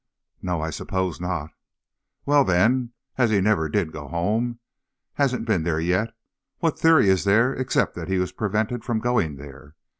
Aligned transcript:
"No; 0.41 0.61
I 0.61 0.71
suppose 0.71 1.21
not." 1.21 1.51
"Well, 2.25 2.43
then, 2.43 2.91
as 3.19 3.29
he 3.29 3.39
never 3.39 3.69
did 3.69 3.91
go 3.91 4.07
home, 4.07 4.57
hasn't 5.13 5.45
been 5.45 5.61
there 5.61 5.79
yet, 5.79 6.11
what 6.57 6.79
theory 6.79 7.07
is 7.07 7.23
there 7.23 7.53
except 7.53 7.93
that 7.97 8.07
he 8.07 8.17
was 8.17 8.31
prevented 8.31 8.83
from 8.83 8.97
going 8.97 9.35
there? 9.35 9.75